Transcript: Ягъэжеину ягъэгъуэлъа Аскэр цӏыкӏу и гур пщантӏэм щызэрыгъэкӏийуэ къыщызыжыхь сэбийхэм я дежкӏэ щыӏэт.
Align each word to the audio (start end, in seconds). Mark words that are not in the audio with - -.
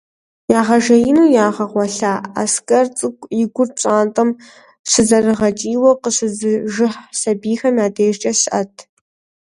Ягъэжеину 0.59 1.25
ягъэгъуэлъа 1.45 2.13
Аскэр 2.41 2.85
цӏыкӏу 2.97 3.31
и 3.39 3.43
гур 3.53 3.69
пщантӏэм 3.75 4.29
щызэрыгъэкӏийуэ 4.89 5.91
къыщызыжыхь 6.01 6.99
сэбийхэм 7.19 7.75
я 7.85 7.87
дежкӏэ 7.95 8.31
щыӏэт. 8.39 8.73